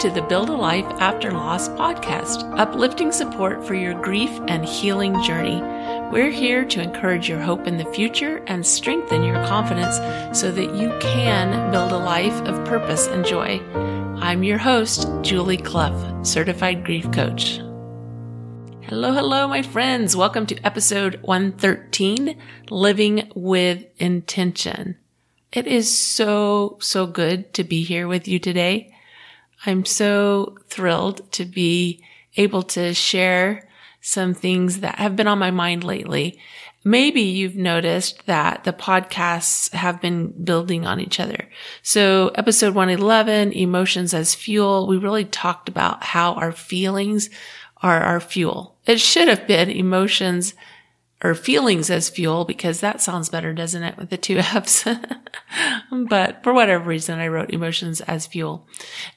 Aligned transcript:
To 0.00 0.10
the 0.10 0.20
Build 0.20 0.50
a 0.50 0.52
Life 0.52 0.84
After 1.00 1.32
Loss 1.32 1.70
podcast, 1.70 2.52
uplifting 2.58 3.10
support 3.10 3.66
for 3.66 3.74
your 3.74 3.94
grief 3.94 4.30
and 4.46 4.62
healing 4.62 5.22
journey. 5.22 5.62
We're 6.12 6.30
here 6.30 6.66
to 6.66 6.82
encourage 6.82 7.30
your 7.30 7.40
hope 7.40 7.66
in 7.66 7.78
the 7.78 7.90
future 7.94 8.44
and 8.46 8.64
strengthen 8.64 9.22
your 9.22 9.42
confidence 9.46 9.96
so 10.38 10.52
that 10.52 10.74
you 10.74 10.94
can 11.00 11.70
build 11.72 11.92
a 11.92 11.96
life 11.96 12.38
of 12.42 12.62
purpose 12.66 13.06
and 13.06 13.24
joy. 13.24 13.58
I'm 14.20 14.44
your 14.44 14.58
host, 14.58 15.08
Julie 15.22 15.56
Clough, 15.56 16.22
certified 16.22 16.84
grief 16.84 17.10
coach. 17.10 17.56
Hello, 18.82 19.14
hello, 19.14 19.48
my 19.48 19.62
friends. 19.62 20.14
Welcome 20.14 20.44
to 20.48 20.60
episode 20.62 21.22
113, 21.22 22.38
Living 22.68 23.32
with 23.34 23.86
Intention. 23.96 24.98
It 25.52 25.66
is 25.66 25.98
so, 25.98 26.76
so 26.82 27.06
good 27.06 27.54
to 27.54 27.64
be 27.64 27.82
here 27.82 28.06
with 28.06 28.28
you 28.28 28.38
today. 28.38 28.92
I'm 29.64 29.84
so 29.84 30.58
thrilled 30.68 31.30
to 31.32 31.44
be 31.44 32.04
able 32.36 32.62
to 32.62 32.94
share 32.94 33.68
some 34.00 34.34
things 34.34 34.80
that 34.80 34.96
have 34.96 35.16
been 35.16 35.26
on 35.26 35.38
my 35.38 35.50
mind 35.50 35.82
lately. 35.82 36.38
Maybe 36.84 37.22
you've 37.22 37.56
noticed 37.56 38.26
that 38.26 38.62
the 38.62 38.72
podcasts 38.72 39.72
have 39.72 40.00
been 40.00 40.28
building 40.44 40.86
on 40.86 41.00
each 41.00 41.18
other. 41.18 41.48
So 41.82 42.28
episode 42.36 42.74
111, 42.74 43.52
emotions 43.52 44.14
as 44.14 44.36
fuel, 44.36 44.86
we 44.86 44.96
really 44.96 45.24
talked 45.24 45.68
about 45.68 46.04
how 46.04 46.34
our 46.34 46.52
feelings 46.52 47.28
are 47.82 48.00
our 48.00 48.20
fuel. 48.20 48.76
It 48.86 49.00
should 49.00 49.26
have 49.26 49.48
been 49.48 49.68
emotions 49.68 50.54
or 51.22 51.34
feelings 51.34 51.90
as 51.90 52.10
fuel 52.10 52.44
because 52.44 52.80
that 52.80 53.00
sounds 53.00 53.30
better, 53.30 53.52
doesn't 53.52 53.82
it? 53.82 53.96
With 53.96 54.10
the 54.10 54.18
two 54.18 54.38
F's. 54.38 54.84
but 55.90 56.42
for 56.42 56.52
whatever 56.52 56.84
reason, 56.84 57.18
I 57.18 57.28
wrote 57.28 57.50
emotions 57.50 58.00
as 58.02 58.26
fuel. 58.26 58.66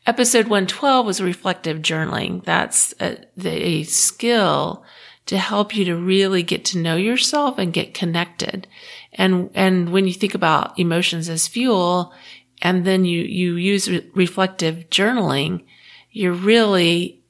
Episode 0.06 0.48
112 0.48 1.06
was 1.06 1.22
reflective 1.22 1.80
journaling. 1.80 2.44
That's 2.46 2.94
a, 3.00 3.18
a 3.44 3.84
skill 3.84 4.84
to 5.26 5.38
help 5.38 5.76
you 5.76 5.86
to 5.86 5.96
really 5.96 6.42
get 6.42 6.66
to 6.66 6.80
know 6.80 6.96
yourself 6.96 7.60
and 7.60 7.74
get 7.74 7.94
connected. 7.94 8.68
And, 9.14 9.52
and 9.54 9.92
when 9.92 10.08
you 10.08 10.14
think 10.14 10.34
about 10.34 10.80
emotions 10.80 11.30
as 11.30 11.48
fuel 11.48 12.14
and 12.62 12.86
then 12.86 13.06
you, 13.06 13.22
you 13.22 13.56
use 13.56 13.90
re- 13.90 14.10
reflective 14.16 14.90
journaling, 14.90 15.66
you're 16.12 16.34
really, 16.34 17.22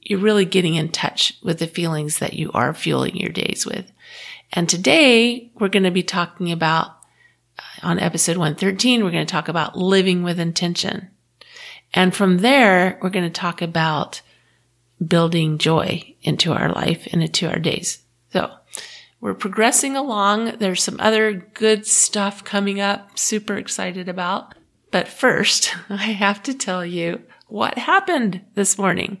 you're 0.00 0.18
really 0.18 0.44
getting 0.44 0.74
in 0.74 0.88
touch 0.88 1.34
with 1.42 1.58
the 1.58 1.66
feelings 1.66 2.18
that 2.18 2.32
you 2.32 2.50
are 2.52 2.74
fueling 2.74 3.16
your 3.16 3.30
days 3.30 3.64
with. 3.66 3.92
And 4.52 4.68
today 4.68 5.50
we're 5.54 5.68
going 5.68 5.82
to 5.82 5.90
be 5.90 6.02
talking 6.02 6.52
about, 6.52 6.88
uh, 7.58 7.86
on 7.86 7.98
episode 7.98 8.36
113, 8.36 9.02
we're 9.02 9.10
going 9.10 9.26
to 9.26 9.30
talk 9.30 9.48
about 9.48 9.76
living 9.76 10.22
with 10.22 10.38
intention. 10.38 11.10
And 11.92 12.14
from 12.14 12.38
there, 12.38 12.98
we're 13.02 13.10
going 13.10 13.24
to 13.24 13.40
talk 13.40 13.62
about 13.62 14.22
building 15.04 15.58
joy 15.58 16.14
into 16.22 16.52
our 16.52 16.70
life 16.72 17.06
and 17.12 17.22
into 17.22 17.48
our 17.48 17.58
days. 17.58 18.02
So 18.32 18.50
we're 19.20 19.34
progressing 19.34 19.96
along. 19.96 20.58
There's 20.58 20.82
some 20.82 21.00
other 21.00 21.32
good 21.32 21.86
stuff 21.86 22.44
coming 22.44 22.80
up. 22.80 23.18
Super 23.18 23.54
excited 23.54 24.08
about. 24.08 24.54
But 24.90 25.08
first, 25.08 25.74
I 25.90 25.96
have 25.96 26.42
to 26.44 26.54
tell 26.54 26.84
you 26.84 27.22
what 27.48 27.78
happened 27.78 28.44
this 28.54 28.78
morning. 28.78 29.20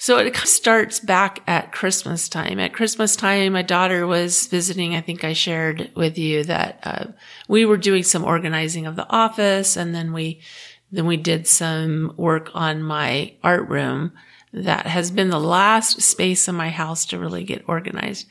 So 0.00 0.16
it 0.16 0.34
starts 0.34 0.98
back 0.98 1.40
at 1.46 1.72
Christmas 1.72 2.30
time. 2.30 2.58
At 2.58 2.72
Christmas 2.72 3.16
time, 3.16 3.52
my 3.52 3.60
daughter 3.60 4.06
was 4.06 4.46
visiting. 4.46 4.94
I 4.94 5.02
think 5.02 5.24
I 5.24 5.34
shared 5.34 5.90
with 5.94 6.16
you 6.16 6.42
that 6.44 6.78
uh, 6.82 7.04
we 7.48 7.66
were 7.66 7.76
doing 7.76 8.02
some 8.02 8.24
organizing 8.24 8.86
of 8.86 8.96
the 8.96 9.06
office, 9.10 9.76
and 9.76 9.94
then 9.94 10.14
we 10.14 10.40
then 10.90 11.04
we 11.04 11.18
did 11.18 11.46
some 11.46 12.14
work 12.16 12.50
on 12.54 12.82
my 12.82 13.34
art 13.44 13.68
room. 13.68 14.12
That 14.54 14.86
has 14.86 15.10
been 15.10 15.28
the 15.28 15.38
last 15.38 16.00
space 16.00 16.48
in 16.48 16.54
my 16.54 16.70
house 16.70 17.04
to 17.06 17.18
really 17.18 17.44
get 17.44 17.68
organized. 17.68 18.26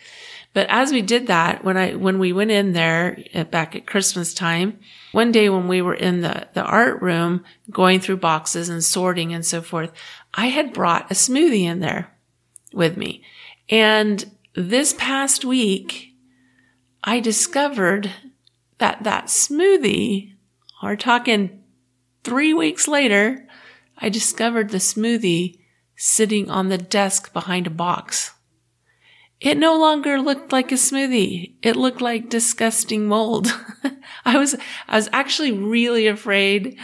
But 0.54 0.68
as 0.70 0.92
we 0.92 1.02
did 1.02 1.28
that, 1.28 1.64
when 1.64 1.78
I 1.78 1.96
when 1.96 2.18
we 2.18 2.34
went 2.34 2.52
in 2.52 2.74
there 2.74 3.20
uh, 3.36 3.44
back 3.44 3.76
at 3.76 3.86
Christmas 3.86 4.34
time, 4.34 4.80
one 5.12 5.32
day 5.32 5.48
when 5.50 5.68
we 5.68 5.82
were 5.82 5.94
in 5.94 6.22
the 6.22 6.48
the 6.54 6.64
art 6.64 7.02
room 7.02 7.44
going 7.70 8.00
through 8.00 8.18
boxes 8.18 8.68
and 8.68 8.84
sorting 8.84 9.34
and 9.34 9.46
so 9.46 9.62
forth, 9.62 9.92
I 10.34 10.48
had 10.48 10.74
brought 10.74 11.12
a 11.12 11.14
smoothie 11.14 11.64
in 11.64 11.80
there 11.80 12.12
with 12.74 12.98
me. 12.98 13.24
And 13.70 14.26
this 14.56 14.94
past 14.98 15.46
week, 15.46 16.16
I 17.04 17.20
discovered 17.20 18.12
that 18.80 19.04
that 19.04 19.26
smoothie, 19.26 20.34
we're 20.82 20.96
talking 20.96 21.64
three 22.24 22.54
weeks 22.54 22.88
later, 22.88 23.48
I 23.98 24.10
discovered 24.10 24.70
the 24.70 24.78
smoothie 24.78 25.60
sitting 25.96 26.50
on 26.50 26.70
the 26.70 26.78
desk 26.78 27.34
behind 27.34 27.68
a 27.68 27.72
box. 27.72 28.32
It 29.42 29.58
no 29.58 29.80
longer 29.80 30.20
looked 30.20 30.52
like 30.52 30.72
a 30.72 30.76
smoothie. 30.76 31.54
It 31.62 31.76
looked 31.76 32.02
like 32.02 32.30
disgusting 32.30 33.08
mold. 33.08 33.48
I 34.26 34.38
was, 34.38 34.56
I 34.88 34.98
was 34.98 35.10
actually 35.14 35.54
really 35.54 36.08
afraid 36.08 36.78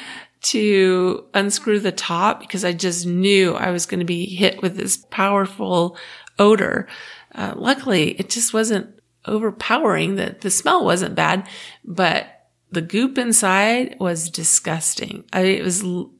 to 0.44 1.26
unscrew 1.34 1.80
the 1.80 1.92
top 1.92 2.40
because 2.40 2.64
I 2.64 2.72
just 2.72 3.06
knew 3.06 3.56
I 3.56 3.72
was 3.72 3.86
going 3.86 4.00
to 4.00 4.06
be 4.06 4.26
hit 4.26 4.62
with 4.62 4.78
this 4.78 5.04
powerful 5.10 5.98
odor. 6.40 6.88
Uh, 7.34 7.54
luckily, 7.56 8.12
it 8.12 8.30
just 8.30 8.54
wasn't 8.54 9.02
overpowering. 9.26 10.16
That 10.16 10.42
the 10.42 10.52
smell 10.52 10.86
wasn't 10.86 11.16
bad, 11.16 11.50
but 11.84 12.28
the 12.72 12.82
goop 12.82 13.18
inside 13.18 13.98
was 14.00 14.30
disgusting. 14.30 15.26
I, 15.34 15.42
it 15.42 15.64
was 15.64 15.84
l- 15.84 16.12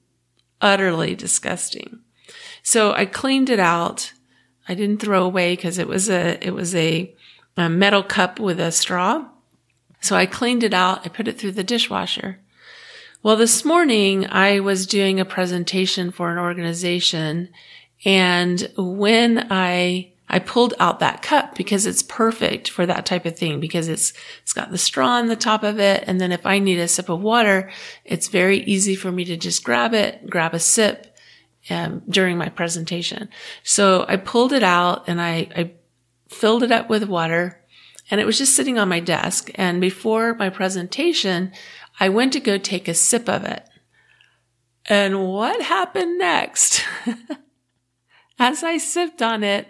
utterly 0.60 1.16
disgusting. 1.16 2.00
So 2.64 2.94
I 2.94 3.06
cleaned 3.06 3.50
it 3.50 3.60
out. 3.60 4.12
I 4.68 4.74
didn't 4.74 5.02
throw 5.02 5.24
away 5.24 5.56
because 5.56 5.78
it 5.78 5.88
was 5.88 6.10
a 6.10 6.44
it 6.46 6.52
was 6.54 6.74
a, 6.76 7.14
a 7.58 7.70
metal 7.70 8.04
cup 8.04 8.40
with 8.40 8.60
a 8.60 8.72
straw. 8.72 9.26
So 10.02 10.16
I 10.16 10.26
cleaned 10.26 10.64
it 10.64 10.74
out. 10.74 11.02
I 11.06 11.10
put 11.10 11.28
it 11.28 11.38
through 11.40 11.54
the 11.54 11.64
dishwasher. 11.64 12.40
Well, 13.24 13.38
this 13.38 13.66
morning 13.66 14.28
I 14.30 14.60
was 14.60 14.86
doing 14.86 15.20
a 15.20 15.26
presentation 15.26 16.12
for 16.12 16.32
an 16.32 16.38
organization 16.38 17.50
and 18.04 18.72
when 18.78 19.48
I 19.50 20.12
I 20.28 20.40
pulled 20.40 20.74
out 20.80 21.00
that 21.00 21.22
cup 21.22 21.56
because 21.56 21.86
it's 21.86 22.02
perfect 22.02 22.70
for 22.70 22.86
that 22.86 23.06
type 23.06 23.26
of 23.26 23.38
thing 23.38 23.60
because 23.60 23.88
it's 23.88 24.14
it's 24.42 24.54
got 24.54 24.72
the 24.72 24.78
straw 24.78 25.10
on 25.18 25.28
the 25.28 25.36
top 25.36 25.64
of 25.64 25.80
it 25.80 26.04
and 26.08 26.20
then 26.20 26.32
if 26.32 26.46
I 26.46 26.60
need 26.60 26.80
a 26.80 26.88
sip 26.88 27.10
of 27.10 27.22
water, 27.22 27.72
it's 28.04 28.28
very 28.28 28.60
easy 28.64 28.96
for 28.96 29.12
me 29.12 29.26
to 29.26 29.38
just 29.38 29.64
grab 29.64 29.94
it, 29.94 30.28
grab 30.30 30.54
a 30.54 30.60
sip 30.60 31.15
um, 31.70 32.04
during 32.10 32.38
my 32.38 32.50
presentation. 32.50 33.30
So 33.64 34.06
I 34.08 34.18
pulled 34.18 34.54
it 34.54 34.64
out 34.64 35.06
and 35.08 35.22
I, 35.22 35.48
I 35.56 35.72
filled 36.30 36.64
it 36.64 36.72
up 36.72 36.90
with 36.90 37.04
water 37.04 37.62
and 38.12 38.22
it 38.22 38.26
was 38.26 38.38
just 38.38 38.56
sitting 38.56 38.78
on 38.78 38.90
my 38.90 39.00
desk. 39.00 39.50
And 39.56 39.82
before 39.82 40.36
my 40.36 40.50
presentation, 40.50 41.52
I 42.00 42.10
went 42.10 42.34
to 42.34 42.40
go 42.40 42.58
take 42.58 42.88
a 42.88 42.94
sip 42.94 43.28
of 43.28 43.44
it. 43.44 43.68
And 44.88 45.28
what 45.28 45.62
happened 45.64 46.20
next? 46.20 46.84
As 48.40 48.64
I 48.64 48.78
sipped 48.78 49.22
on 49.22 49.44
it, 49.44 49.68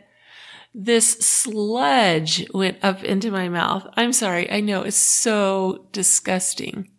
this 0.73 1.11
sludge 1.19 2.45
went 2.53 2.83
up 2.83 3.01
into 3.03 3.31
my 3.31 3.47
mouth. 3.47 3.87
I'm 3.95 4.11
sorry. 4.11 4.51
I 4.51 4.59
know 4.59 4.81
it's 4.81 4.97
so 4.97 5.87
disgusting. 5.93 6.89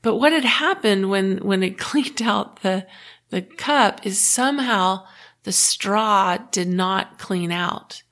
But 0.00 0.16
what 0.16 0.32
had 0.32 0.44
happened 0.44 1.10
when, 1.10 1.38
when 1.38 1.62
it 1.62 1.76
cleaned 1.78 2.22
out 2.22 2.62
the, 2.62 2.86
the 3.30 3.42
cup 3.42 4.04
is 4.04 4.20
somehow 4.20 5.06
the 5.44 5.52
straw 5.52 6.36
did 6.50 6.68
not 6.68 7.18
clean 7.18 7.52
out. 7.52 8.02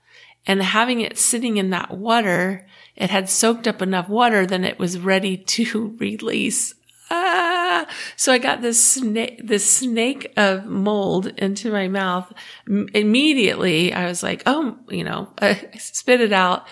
And 0.47 0.63
having 0.63 1.01
it 1.01 1.19
sitting 1.19 1.57
in 1.57 1.71
that 1.71 1.91
water 1.91 2.67
it 2.97 3.11
had 3.11 3.29
soaked 3.29 3.69
up 3.69 3.83
enough 3.83 4.09
water, 4.09 4.47
then 4.47 4.65
it 4.65 4.79
was 4.79 4.99
ready 4.99 5.37
to 5.37 5.97
release. 6.01 6.75
Ah! 7.11 7.87
So 8.17 8.33
I 8.33 8.39
got 8.39 8.63
this 8.63 8.83
snake, 8.83 9.41
this 9.45 9.71
snake 9.71 10.33
of 10.37 10.65
mold 10.65 11.27
into 11.27 11.71
my 11.71 11.87
mouth. 11.87 12.33
Immediately, 12.67 13.93
I 13.93 14.07
was 14.07 14.23
like, 14.23 14.43
oh, 14.47 14.77
you 14.89 15.05
know, 15.05 15.29
I 15.39 15.71
spit 15.79 16.21
it 16.21 16.33
out. 16.33 16.67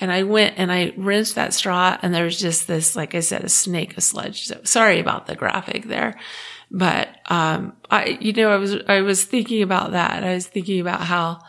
And 0.00 0.12
I 0.12 0.22
went 0.22 0.54
and 0.58 0.70
I 0.70 0.92
rinsed 0.96 1.34
that 1.34 1.54
straw 1.54 1.98
and 2.02 2.14
there 2.14 2.24
was 2.24 2.38
just 2.38 2.68
this, 2.68 2.94
like 2.94 3.16
I 3.16 3.20
said, 3.20 3.42
a 3.42 3.48
snake 3.48 3.96
of 3.96 4.04
sludge. 4.04 4.46
So 4.46 4.60
sorry 4.62 5.00
about 5.00 5.26
the 5.26 5.34
graphic 5.34 5.86
there. 5.86 6.16
But, 6.70 7.08
um, 7.26 7.74
I, 7.90 8.18
you 8.20 8.32
know, 8.32 8.50
I 8.50 8.56
was, 8.56 8.76
I 8.88 9.00
was 9.00 9.24
thinking 9.24 9.62
about 9.62 9.92
that. 9.92 10.22
I 10.22 10.34
was 10.34 10.46
thinking 10.46 10.80
about 10.80 11.00
how, 11.00 11.40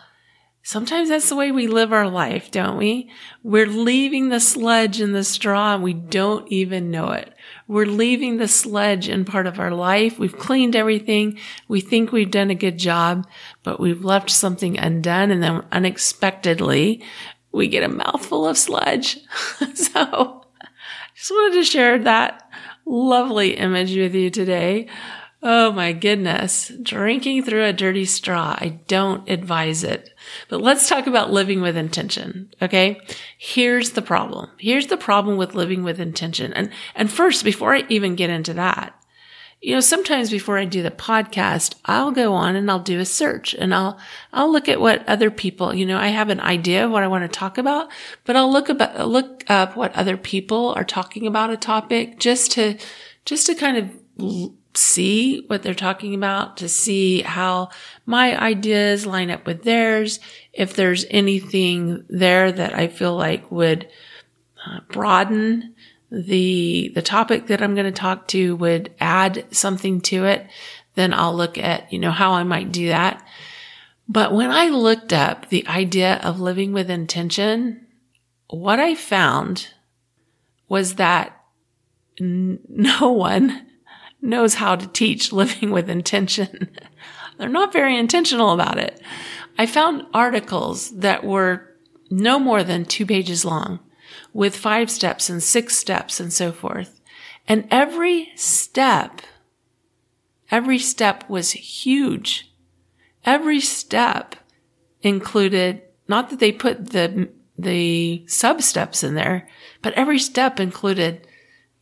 Sometimes 0.70 1.10
that's 1.10 1.30
the 1.30 1.36
way 1.36 1.52
we 1.52 1.66
live 1.66 1.92
our 1.94 2.10
life, 2.10 2.52
don't 2.52 2.78
we? 2.78 3.10
We're 3.42 3.66
leaving 3.66 4.30
the 4.30 4.40
sludge 4.40 5.02
in 5.02 5.14
the 5.14 5.24
straw 5.24 5.74
and 5.74 5.82
we 5.82 5.94
don't 5.94 6.48
even 6.52 6.92
know 6.92 7.10
it. 7.10 7.34
We're 7.68 7.88
leaving 7.88 8.38
the 8.38 8.48
sludge 8.48 9.10
in 9.10 9.26
part 9.26 9.48
of 9.48 9.60
our 9.60 9.72
life. 9.72 10.20
We've 10.20 10.38
cleaned 10.38 10.76
everything. 10.76 11.40
We 11.68 11.82
think 11.82 12.12
we've 12.12 12.30
done 12.30 12.52
a 12.52 12.56
good 12.56 12.78
job, 12.78 13.26
but 13.64 13.80
we've 13.80 14.04
left 14.04 14.30
something 14.30 14.78
undone 14.78 15.32
and 15.32 15.42
then 15.42 15.66
unexpectedly 15.72 17.02
we 17.52 17.68
get 17.68 17.84
a 17.84 17.90
mouthful 17.90 18.46
of 18.46 18.58
sludge. 18.58 19.18
so 19.74 20.44
I 20.62 20.68
just 21.16 21.32
wanted 21.32 21.56
to 21.56 21.64
share 21.64 21.98
that 22.00 22.49
lovely 22.90 23.52
image 23.56 23.96
with 23.96 24.16
you 24.16 24.30
today 24.30 24.88
Oh 25.42 25.72
my 25.72 25.94
goodness. 25.94 26.72
Drinking 26.82 27.44
through 27.44 27.64
a 27.64 27.72
dirty 27.72 28.04
straw. 28.04 28.58
I 28.60 28.80
don't 28.88 29.30
advise 29.30 29.86
it. 29.86 30.14
But 30.50 30.62
let's 30.62 30.90
talk 30.90 31.08
about 31.08 31.32
living 31.32 31.62
with 31.62 31.78
intention. 31.78 32.54
Okay. 32.62 33.00
Here's 33.38 33.92
the 33.92 34.02
problem. 34.02 34.50
Here's 34.58 34.88
the 34.88 34.98
problem 34.98 35.38
with 35.38 35.56
living 35.56 35.84
with 35.84 36.02
intention. 36.02 36.52
And, 36.54 36.72
and 36.94 37.10
first, 37.10 37.46
before 37.46 37.74
I 37.74 37.86
even 37.88 38.16
get 38.16 38.30
into 38.30 38.54
that, 38.56 38.99
you 39.62 39.74
know, 39.74 39.82
sometimes 39.82 40.32
before 40.32 40.58
I 40.58 40.64
do 40.64 40.82
the 40.82 40.92
podcast, 40.92 41.76
I'll 41.84 42.12
go 42.12 42.34
on 42.34 42.56
and 42.56 42.72
I'll 42.72 42.80
do 42.80 43.00
a 43.00 43.06
search 43.06 43.54
and 43.54 43.74
I'll, 43.74 44.00
I'll 44.32 44.52
look 44.52 44.70
at 44.70 44.80
what 44.80 45.08
other 45.08 45.30
people, 45.30 45.74
you 45.74 45.86
know, 45.86 45.98
I 45.98 46.08
have 46.08 46.30
an 46.30 46.40
idea 46.40 46.86
of 46.86 46.92
what 46.92 47.04
I 47.04 47.08
want 47.08 47.24
to 47.24 47.40
talk 47.40 47.58
about, 47.58 47.90
but 48.24 48.38
I'll 48.38 48.52
look 48.52 48.70
about, 48.70 49.08
look 49.08 49.44
up 49.50 49.76
what 49.76 49.94
other 49.96 50.16
people 50.16 50.74
are 50.78 50.86
talking 50.86 51.28
about 51.28 51.50
a 51.50 51.58
topic 51.58 52.20
just 52.20 52.52
to, 52.54 52.78
just 53.26 53.48
to 53.48 53.56
kind 53.56 53.78
of 53.78 54.52
see 54.76 55.44
what 55.48 55.62
they're 55.62 55.74
talking 55.74 56.16
about, 56.16 56.56
to 56.58 56.70
see 56.70 57.22
how 57.22 57.70
my 58.06 58.40
ideas 58.42 59.06
line 59.06 59.30
up 59.30 59.46
with 59.46 59.64
theirs. 59.64 60.22
If 60.54 60.76
there's 60.76 61.06
anything 61.10 62.06
there 62.08 62.50
that 62.50 62.74
I 62.74 62.88
feel 62.88 63.16
like 63.16 63.52
would 63.52 63.90
uh, 64.66 64.80
broaden 64.90 65.76
the, 66.12 66.92
the 66.96 67.02
topic 67.02 67.48
that 67.48 67.62
I'm 67.62 67.76
going 67.76 67.86
to 67.86 67.92
talk 67.92 68.28
to 68.30 68.56
would 68.56 68.94
add 69.00 69.46
something 69.52 70.02
to 70.02 70.26
it, 70.26 70.48
then 70.96 71.14
I'll 71.14 71.36
look 71.36 71.58
at, 71.58 71.92
you 71.94 72.00
know, 72.00 72.12
how 72.12 72.34
I 72.34 72.44
might 72.44 72.72
do 72.72 72.88
that. 72.88 73.26
But 74.08 74.34
when 74.34 74.50
I 74.50 74.70
looked 74.70 75.14
up 75.14 75.50
the 75.50 75.68
idea 75.68 76.16
of 76.24 76.40
living 76.40 76.74
with 76.74 76.90
intention, 76.90 77.86
what 78.48 78.80
I 78.80 78.96
found 78.96 79.68
was 80.68 80.96
that 80.96 81.40
n- 82.20 82.60
no 82.68 83.12
one 83.12 83.68
knows 84.22 84.56
how 84.56 84.76
to 84.76 84.88
teach 84.88 85.32
living 85.32 85.72
with 85.72 85.90
intention. 85.90 86.70
They're 87.38 87.48
not 87.48 87.72
very 87.72 87.98
intentional 87.98 88.52
about 88.52 88.78
it. 88.78 89.00
I 89.58 89.66
found 89.66 90.06
articles 90.14 90.90
that 90.98 91.24
were 91.24 91.68
no 92.10 92.40
more 92.40 92.64
than 92.64 92.84
two 92.84 93.06
pages 93.06 93.46
long 93.46 93.80
with 94.34 94.56
five 94.56 94.90
steps 94.92 95.30
and 95.30 95.42
six 95.42 95.76
steps 95.76 96.20
and 96.20 96.32
so 96.32 96.52
forth. 96.52 97.00
And 97.48 97.68
every 97.72 98.30
step, 98.36 99.22
every 100.52 100.80
step 100.80 101.28
was 101.30 101.52
huge. 101.52 102.52
Every 103.26 103.60
step 103.60 104.36
included, 105.02 105.82
not 106.08 106.30
that 106.30 106.40
they 106.40 106.52
put 106.52 106.92
the, 106.92 107.30
the 107.58 108.24
sub 108.28 108.62
steps 108.62 109.04
in 109.04 109.16
there, 109.16 109.48
but 109.82 109.94
every 109.94 110.20
step 110.20 110.60
included 110.60 111.26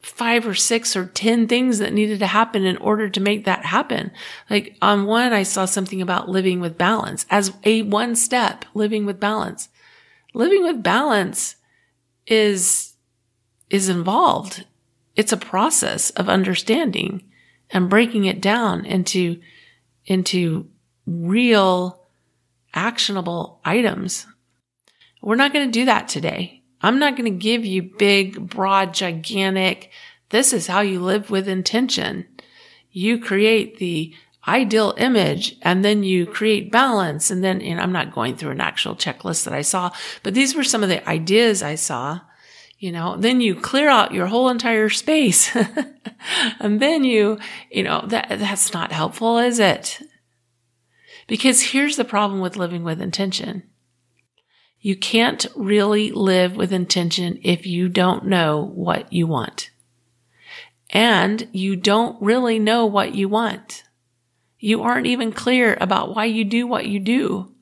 five 0.02 0.48
or 0.48 0.54
six 0.54 0.96
or 0.96 1.08
10 1.08 1.48
things 1.48 1.80
that 1.80 1.94
needed 1.94 2.20
to 2.20 2.28
happen 2.28 2.66
in 2.66 2.78
order 2.78 3.10
to 3.10 3.20
make 3.20 3.44
that 3.44 3.66
happen. 3.66 4.10
Like 4.50 4.78
on 4.82 5.06
one, 5.06 5.34
I 5.34 5.44
saw 5.44 5.66
something 5.66 6.02
about 6.02 6.30
living 6.30 6.62
with 6.62 6.78
balance 6.78 7.26
as 7.30 7.52
a 7.66 7.82
one 7.82 8.16
step, 8.16 8.64
living 8.74 9.06
with 9.06 9.20
balance. 9.20 9.68
Living 10.34 10.64
with 10.64 10.82
balance 10.82 11.57
is, 12.28 12.94
is 13.70 13.90
involved. 13.90 14.66
It's 15.16 15.34
a 15.34 15.38
process 15.38 16.12
of 16.12 16.30
understanding 16.30 17.24
and 17.72 17.90
breaking 17.90 18.26
it 18.26 18.40
down 18.40 18.86
into, 18.86 19.40
into 20.06 20.70
real 21.08 22.06
actionable 22.74 23.60
items. 23.66 24.28
We're 25.22 25.36
not 25.36 25.54
going 25.54 25.66
to 25.68 25.80
do 25.80 25.86
that 25.86 26.08
today. 26.08 26.62
I'm 26.82 27.00
not 27.00 27.18
going 27.18 27.32
to 27.32 27.40
give 27.40 27.66
you 27.66 27.92
big, 27.98 28.50
broad, 28.50 28.94
gigantic, 28.94 29.90
this 30.30 30.52
is 30.52 30.68
how 30.68 30.82
you 30.82 31.00
live 31.00 31.30
with 31.30 31.48
intention. 31.48 32.26
You 32.92 33.20
create 33.20 33.78
the 33.78 34.14
ideal 34.48 34.94
image 34.98 35.56
and 35.62 35.84
then 35.84 36.04
you 36.04 36.26
create 36.26 36.72
balance. 36.72 37.30
And 37.30 37.44
then, 37.44 37.62
and 37.62 37.80
I'm 37.80 37.92
not 37.92 38.14
going 38.14 38.36
through 38.36 38.52
an 38.52 38.62
actual 38.62 38.96
checklist 38.96 39.44
that 39.44 39.54
I 39.54 39.62
saw, 39.62 39.92
but 40.24 40.34
these 40.34 40.56
were 40.56 40.64
some 40.64 40.84
of 40.84 40.90
the 40.90 41.08
ideas 41.08 41.62
I 41.62 41.76
saw. 41.76 42.22
You 42.80 42.92
know, 42.92 43.18
then 43.18 43.42
you 43.42 43.56
clear 43.56 43.90
out 43.90 44.14
your 44.14 44.28
whole 44.28 44.50
entire 44.50 44.90
space. 44.90 45.56
and 46.60 46.80
then 46.80 47.04
you, 47.04 47.40
you 47.72 47.84
know, 47.84 48.06
that, 48.08 48.28
that's 48.30 48.72
not 48.72 48.92
helpful, 48.92 49.40
is 49.40 49.58
it? 49.58 50.00
Because 51.26 51.62
here's 51.62 51.98
the 51.98 52.06
problem 52.06 52.40
with 52.40 52.56
living 52.56 52.84
with 52.84 53.02
intention. 53.02 53.64
You 54.80 54.96
can't 54.96 55.46
really 55.56 56.12
live 56.12 56.56
with 56.56 56.72
intention 56.72 57.40
if 57.44 57.66
you 57.66 57.90
don't 57.90 58.26
know 58.26 58.72
what 58.76 59.12
you 59.12 59.26
want. 59.26 59.72
And 60.92 61.50
you 61.52 61.76
don't 61.76 62.22
really 62.22 62.60
know 62.60 62.86
what 62.86 63.16
you 63.16 63.28
want. 63.28 63.84
You 64.60 64.82
aren't 64.82 65.08
even 65.08 65.32
clear 65.32 65.78
about 65.80 66.16
why 66.16 66.26
you 66.26 66.44
do 66.44 66.66
what 66.66 66.88
you 66.88 67.00
do. 67.00 67.54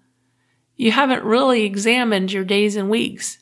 You 0.76 0.92
haven't 0.92 1.24
really 1.24 1.64
examined 1.64 2.32
your 2.32 2.44
days 2.44 2.76
and 2.76 2.90
weeks. 2.90 3.40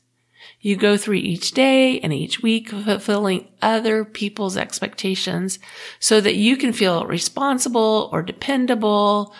You 0.59 0.75
go 0.75 0.97
through 0.97 1.15
each 1.15 1.51
day 1.51 1.99
and 1.99 2.13
each 2.13 2.41
week 2.41 2.69
fulfilling 2.69 3.47
other 3.61 4.05
people's 4.05 4.55
expectations 4.55 5.59
so 5.99 6.21
that 6.21 6.35
you 6.35 6.57
can 6.57 6.73
feel 6.73 7.05
responsible 7.05 8.09
or 8.11 8.21
dependable 8.21 9.35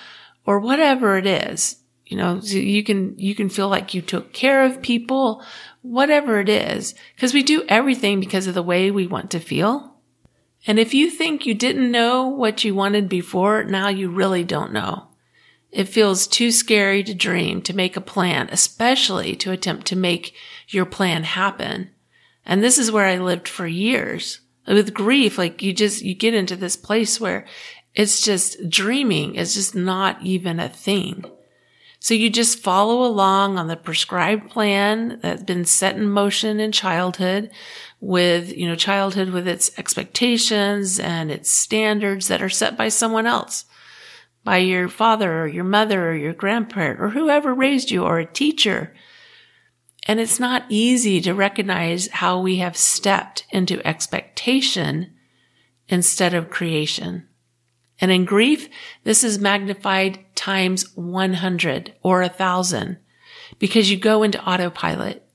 or 0.45 0.59
whatever 0.59 1.17
it 1.17 1.25
is. 1.25 1.77
You 2.05 2.17
know, 2.17 2.41
so 2.41 2.57
you 2.57 2.83
can, 2.83 3.17
you 3.17 3.33
can 3.33 3.49
feel 3.49 3.69
like 3.69 3.93
you 3.93 4.01
took 4.01 4.33
care 4.33 4.65
of 4.65 4.81
people, 4.81 5.41
whatever 5.81 6.39
it 6.39 6.49
is, 6.49 6.93
because 7.15 7.33
we 7.33 7.41
do 7.41 7.63
everything 7.69 8.19
because 8.19 8.45
of 8.45 8.53
the 8.53 8.61
way 8.61 8.91
we 8.91 9.07
want 9.07 9.31
to 9.31 9.39
feel. 9.39 9.92
And 10.65 10.79
if 10.79 10.93
you 10.93 11.09
think 11.09 11.45
you 11.45 11.53
didn't 11.53 11.91
know 11.91 12.27
what 12.27 12.63
you 12.63 12.73
wanted 12.73 13.09
before, 13.09 13.63
now 13.63 13.89
you 13.89 14.09
really 14.09 14.43
don't 14.43 14.71
know. 14.71 15.07
It 15.71 15.89
feels 15.89 16.27
too 16.27 16.51
scary 16.51 17.03
to 17.03 17.13
dream, 17.13 17.61
to 17.63 17.75
make 17.75 17.97
a 17.97 18.01
plan, 18.01 18.47
especially 18.51 19.35
to 19.37 19.51
attempt 19.51 19.87
to 19.87 19.95
make 19.95 20.35
your 20.69 20.85
plan 20.85 21.23
happen. 21.23 21.89
And 22.45 22.63
this 22.63 22.77
is 22.77 22.91
where 22.91 23.05
I 23.05 23.17
lived 23.17 23.47
for 23.47 23.67
years. 23.67 24.41
With 24.67 24.93
grief, 24.93 25.37
like 25.37 25.61
you 25.61 25.73
just, 25.73 26.03
you 26.03 26.13
get 26.13 26.33
into 26.33 26.55
this 26.55 26.77
place 26.77 27.19
where 27.19 27.45
it's 27.95 28.21
just 28.21 28.69
dreaming 28.69 29.35
is 29.35 29.53
just 29.53 29.75
not 29.75 30.21
even 30.21 30.59
a 30.59 30.69
thing. 30.69 31.25
So 32.03 32.13
you 32.13 32.29
just 32.29 32.59
follow 32.59 33.05
along 33.05 33.57
on 33.57 33.67
the 33.67 33.77
prescribed 33.77 34.49
plan 34.49 35.19
that's 35.21 35.43
been 35.43 35.63
set 35.63 35.95
in 35.95 36.09
motion 36.09 36.59
in 36.59 36.73
childhood 36.73 37.49
with, 38.01 38.53
you 38.57 38.67
know, 38.67 38.75
childhood 38.75 39.29
with 39.29 39.47
its 39.47 39.71
expectations 39.79 40.99
and 40.99 41.31
its 41.31 41.49
standards 41.49 42.27
that 42.27 42.41
are 42.41 42.49
set 42.49 42.75
by 42.75 42.89
someone 42.89 43.25
else, 43.25 43.63
by 44.43 44.57
your 44.57 44.89
father 44.89 45.43
or 45.43 45.47
your 45.47 45.63
mother 45.63 46.09
or 46.09 46.13
your 46.13 46.33
grandparent 46.33 46.99
or 46.99 47.11
whoever 47.11 47.53
raised 47.53 47.89
you 47.89 48.03
or 48.03 48.19
a 48.19 48.25
teacher. 48.25 48.93
And 50.05 50.19
it's 50.19 50.41
not 50.41 50.65
easy 50.67 51.21
to 51.21 51.33
recognize 51.33 52.09
how 52.09 52.37
we 52.37 52.57
have 52.57 52.75
stepped 52.75 53.45
into 53.49 53.81
expectation 53.87 55.13
instead 55.87 56.33
of 56.33 56.49
creation. 56.49 57.29
And 58.03 58.11
in 58.11 58.25
grief, 58.25 58.67
this 59.05 59.23
is 59.23 59.39
magnified 59.39 60.19
times 60.35 60.93
100 60.97 61.93
or 62.03 62.21
a 62.21 62.27
thousand 62.27 62.97
because 63.59 63.89
you 63.89 63.95
go 63.95 64.23
into 64.23 64.43
autopilot. 64.45 65.25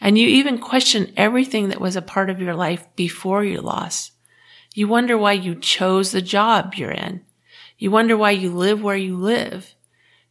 And 0.00 0.16
you 0.16 0.28
even 0.28 0.58
question 0.58 1.12
everything 1.16 1.70
that 1.70 1.80
was 1.80 1.96
a 1.96 2.00
part 2.00 2.30
of 2.30 2.40
your 2.40 2.54
life 2.54 2.86
before 2.94 3.42
your 3.42 3.60
loss. 3.60 4.12
You 4.72 4.86
wonder 4.86 5.18
why 5.18 5.32
you 5.32 5.56
chose 5.56 6.12
the 6.12 6.22
job 6.22 6.74
you're 6.76 6.92
in. 6.92 7.22
You 7.76 7.90
wonder 7.90 8.16
why 8.16 8.30
you 8.30 8.52
live 8.52 8.80
where 8.80 8.94
you 8.94 9.16
live. 9.16 9.74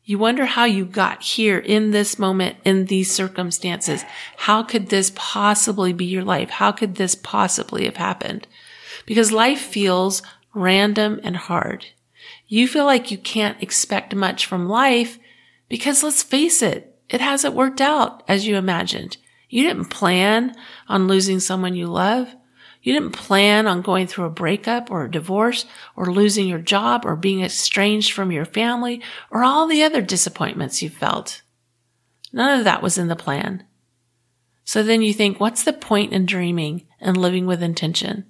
You 0.06 0.18
wonder 0.18 0.46
how 0.46 0.64
you 0.64 0.86
got 0.86 1.22
here 1.22 1.60
in 1.60 1.92
this 1.92 2.18
moment, 2.18 2.56
in 2.64 2.86
these 2.86 3.12
circumstances. 3.12 4.06
How 4.38 4.64
could 4.64 4.88
this 4.88 5.12
possibly 5.14 5.92
be 5.92 6.06
your 6.06 6.24
life? 6.24 6.52
How 6.52 6.72
could 6.72 6.96
this 6.96 7.16
possibly 7.16 7.84
have 7.84 7.98
happened? 7.98 8.48
Because 9.06 9.34
life 9.34 9.60
feels 9.60 10.22
random 10.54 11.20
and 11.24 11.36
hard. 11.36 11.86
You 12.48 12.68
feel 12.68 12.86
like 12.86 13.12
you 13.12 13.18
can't 13.18 13.62
expect 13.62 14.16
much 14.16 14.46
from 14.46 14.68
life 14.68 15.20
because 15.70 16.04
let's 16.04 16.24
face 16.24 16.62
it, 16.62 17.00
it 17.10 17.22
hasn't 17.22 17.56
worked 17.56 17.82
out 17.82 18.24
as 18.28 18.48
you 18.48 18.56
imagined. 18.56 19.18
You 19.50 19.64
didn't 19.64 19.86
plan 19.86 20.56
on 20.88 21.08
losing 21.08 21.40
someone 21.40 21.76
you 21.76 21.88
love. 21.88 22.34
You 22.82 22.94
didn't 22.94 23.12
plan 23.12 23.68
on 23.68 23.82
going 23.82 24.08
through 24.08 24.26
a 24.26 24.30
breakup 24.30 24.90
or 24.90 25.04
a 25.04 25.12
divorce 25.12 25.66
or 25.96 26.12
losing 26.12 26.48
your 26.48 26.60
job 26.60 27.06
or 27.06 27.16
being 27.16 27.44
estranged 27.44 28.12
from 28.12 28.32
your 28.32 28.46
family 28.46 29.04
or 29.30 29.44
all 29.44 29.68
the 29.68 29.84
other 29.84 30.02
disappointments 30.02 30.82
you 30.82 30.90
felt. 30.90 31.42
None 32.34 32.60
of 32.60 32.64
that 32.66 32.82
was 32.82 32.98
in 32.98 33.08
the 33.08 33.16
plan. 33.16 33.66
So 34.64 34.84
then 34.84 35.02
you 35.02 35.14
think, 35.14 35.40
what's 35.40 35.64
the 35.64 35.74
point 35.74 36.14
in 36.14 36.26
dreaming 36.26 36.88
and 37.00 37.18
living 37.18 37.46
with 37.46 37.62
intention? 37.62 38.26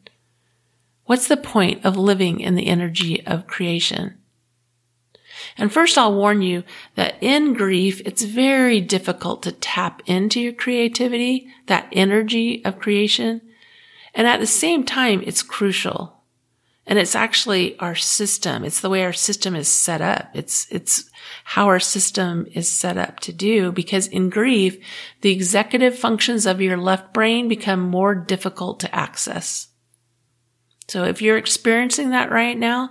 What's 1.06 1.28
the 1.28 1.38
point 1.38 1.86
of 1.86 1.98
living 1.98 2.40
in 2.40 2.56
the 2.56 2.68
energy 2.68 3.26
of 3.26 3.48
creation? 3.48 4.18
And 5.58 5.72
first, 5.72 5.98
I'll 5.98 6.16
warn 6.16 6.42
you 6.42 6.64
that 6.96 7.16
in 7.22 7.54
grief, 7.54 8.02
it's 8.06 8.24
very 8.24 8.80
difficult 8.80 9.44
to 9.44 9.52
tap 9.52 10.02
into 10.06 10.40
your 10.40 10.54
creativity, 10.54 11.48
that 11.68 11.88
energy 11.92 12.64
of 12.64 12.80
creation. 12.80 13.42
And 14.14 14.28
at 14.28 14.40
the 14.40 14.48
same 14.48 14.84
time, 14.84 15.24
it's 15.26 15.42
crucial. 15.42 16.18
And 16.88 16.98
it's 16.98 17.16
actually 17.16 17.78
our 17.80 17.96
system. 17.96 18.64
It's 18.66 18.82
the 18.82 18.90
way 18.90 19.04
our 19.04 19.14
system 19.14 19.56
is 19.56 19.68
set 19.68 20.02
up. 20.02 20.30
It's, 20.34 20.68
it's 20.72 21.10
how 21.44 21.68
our 21.68 21.80
system 21.80 22.48
is 22.54 22.68
set 22.68 22.98
up 22.98 23.20
to 23.22 23.34
do 23.34 23.72
because 23.72 24.08
in 24.08 24.30
grief, 24.30 24.84
the 25.22 25.32
executive 25.32 25.98
functions 25.98 26.46
of 26.46 26.60
your 26.60 26.78
left 26.78 27.14
brain 27.14 27.48
become 27.48 27.80
more 27.80 28.16
difficult 28.16 28.80
to 28.82 28.96
access. 28.96 29.68
So 30.92 31.06
if 31.06 31.22
you're 31.22 31.38
experiencing 31.38 32.10
that 32.10 32.34
right 32.34 32.60
now, 32.60 32.90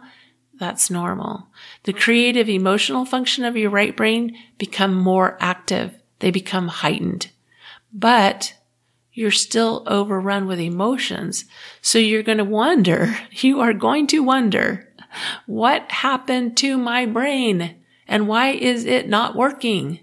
that's 0.59 0.89
normal. 0.89 1.49
The 1.83 1.93
creative 1.93 2.49
emotional 2.49 3.05
function 3.05 3.45
of 3.45 3.59
your 3.59 3.69
right 3.69 3.95
brain 3.95 4.39
become 4.57 4.95
more 4.95 5.37
active. 5.39 5.93
They 6.21 6.31
become 6.31 6.69
heightened, 6.69 7.29
but 7.93 8.55
you're 9.13 9.31
still 9.31 9.83
overrun 9.87 10.47
with 10.47 10.59
emotions. 10.61 11.45
So 11.83 11.99
you're 11.99 12.23
going 12.23 12.39
to 12.39 12.45
wonder, 12.45 13.19
you 13.33 13.61
are 13.61 13.75
going 13.75 14.07
to 14.07 14.21
wonder, 14.21 14.89
what 15.45 15.93
happened 15.93 16.57
to 16.57 16.79
my 16.79 17.05
brain 17.05 17.77
and 18.09 18.27
why 18.27 18.53
is 18.53 18.87
it 18.87 19.11
not 19.11 19.37
working? 19.37 20.01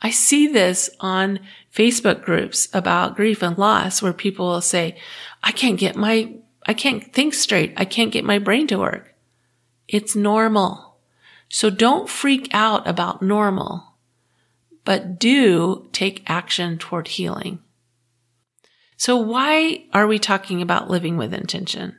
I 0.00 0.10
see 0.10 0.48
this 0.48 0.90
on 0.98 1.38
Facebook 1.72 2.24
groups 2.24 2.68
about 2.72 3.14
grief 3.14 3.44
and 3.44 3.56
loss 3.56 4.02
where 4.02 4.12
people 4.12 4.48
will 4.48 4.60
say, 4.60 4.98
I 5.44 5.52
can't 5.52 5.78
get 5.78 5.94
my, 5.94 6.34
I 6.66 6.74
can't 6.74 7.12
think 7.12 7.34
straight. 7.34 7.72
I 7.76 7.84
can't 7.84 8.12
get 8.12 8.24
my 8.24 8.38
brain 8.38 8.66
to 8.68 8.78
work. 8.78 9.14
It's 9.88 10.16
normal. 10.16 10.96
So 11.48 11.68
don't 11.70 12.08
freak 12.08 12.48
out 12.52 12.86
about 12.88 13.20
normal, 13.20 13.96
but 14.84 15.18
do 15.18 15.88
take 15.92 16.22
action 16.26 16.78
toward 16.78 17.08
healing. 17.08 17.58
So 18.96 19.16
why 19.16 19.84
are 19.92 20.06
we 20.06 20.18
talking 20.18 20.62
about 20.62 20.88
living 20.88 21.16
with 21.16 21.34
intention? 21.34 21.98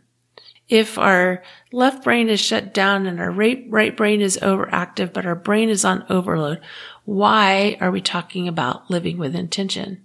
If 0.69 0.97
our 0.97 1.43
left 1.71 2.03
brain 2.03 2.29
is 2.29 2.39
shut 2.39 2.73
down 2.73 3.05
and 3.05 3.19
our 3.19 3.29
right, 3.29 3.95
brain 3.95 4.21
is 4.21 4.39
overactive, 4.41 5.11
but 5.11 5.25
our 5.25 5.35
brain 5.35 5.69
is 5.69 5.83
on 5.83 6.05
overload, 6.09 6.61
why 7.03 7.77
are 7.81 7.91
we 7.91 8.01
talking 8.01 8.47
about 8.47 8.89
living 8.89 9.17
with 9.17 9.35
intention? 9.35 10.02